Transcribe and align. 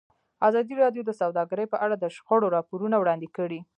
ازادي 0.47 0.73
راډیو 0.81 1.01
د 1.05 1.11
سوداګري 1.21 1.65
په 1.69 1.77
اړه 1.85 1.95
د 1.99 2.05
شخړو 2.15 2.53
راپورونه 2.55 2.95
وړاندې 2.99 3.27
کړي. 3.37 3.59